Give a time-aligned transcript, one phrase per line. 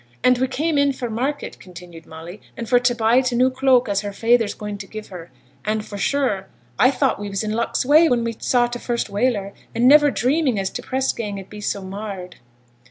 [0.23, 3.87] 'And we came in for market,' continued Molly, 'and for t' buy t' new cloak
[3.87, 5.29] as her feyther's going to give her;
[5.63, 6.47] and, for sure,
[6.79, 10.09] I thought we was i' luck's way when we saw t' first whaler, and niver
[10.09, 12.37] dreaming as t' press gang 'ud be so marred.'